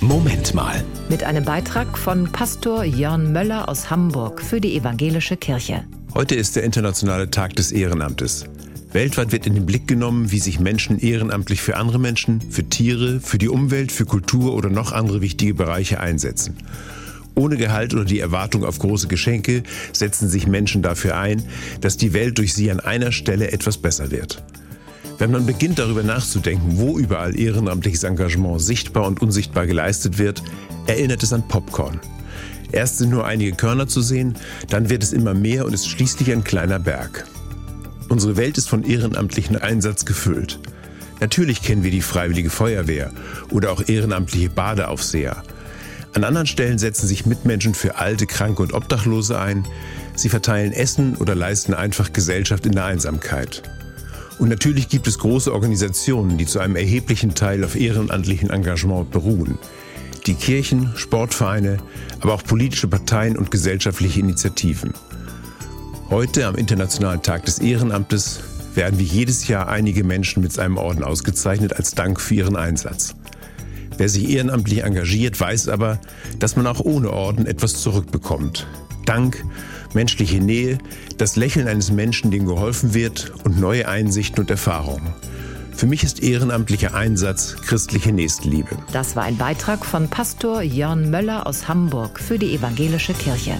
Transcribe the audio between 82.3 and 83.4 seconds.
dem geholfen wird